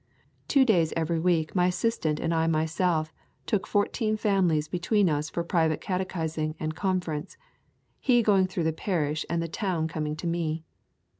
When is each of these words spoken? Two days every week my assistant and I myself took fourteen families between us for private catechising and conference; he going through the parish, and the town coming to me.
Two 0.47 0.65
days 0.65 0.91
every 0.97 1.19
week 1.19 1.53
my 1.53 1.67
assistant 1.67 2.19
and 2.19 2.33
I 2.33 2.47
myself 2.47 3.13
took 3.45 3.67
fourteen 3.67 4.17
families 4.17 4.67
between 4.67 5.07
us 5.11 5.29
for 5.29 5.43
private 5.43 5.79
catechising 5.79 6.55
and 6.59 6.73
conference; 6.73 7.37
he 7.99 8.23
going 8.23 8.47
through 8.47 8.63
the 8.63 8.73
parish, 8.73 9.27
and 9.29 9.43
the 9.43 9.47
town 9.47 9.87
coming 9.87 10.15
to 10.15 10.25
me. 10.25 10.63